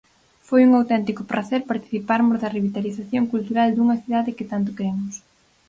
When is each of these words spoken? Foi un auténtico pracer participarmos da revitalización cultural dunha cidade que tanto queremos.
Foi 0.47 0.61
un 0.67 0.71
auténtico 0.79 1.21
pracer 1.31 1.61
participarmos 1.71 2.37
da 2.41 2.53
revitalización 2.57 3.23
cultural 3.33 3.69
dunha 3.71 3.99
cidade 4.03 4.35
que 4.37 4.49
tanto 4.51 4.75
queremos. 4.77 5.15